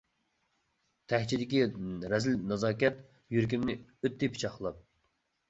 تەكچىدىكى 1.13 1.61
رەزىل 2.15 2.39
نازاكەت، 2.53 2.99
يۈرىكىمنى 3.37 3.77
ئۆتتى 3.85 4.33
پىچاقلاپ. 4.35 4.83